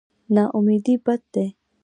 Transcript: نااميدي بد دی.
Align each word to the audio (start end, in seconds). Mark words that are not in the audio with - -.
نااميدي 0.35 0.95
بد 1.05 1.19
دی. 1.33 1.47